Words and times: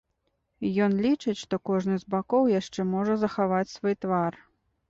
Ён 0.85 0.95
лічыць, 1.05 1.35
што 1.43 1.59
кожны 1.71 1.99
з 2.05 2.13
бакоў 2.13 2.51
яшчэ 2.59 2.81
можа 2.97 3.21
захаваць 3.25 3.65
свой 3.77 3.95
твар. 4.09 4.33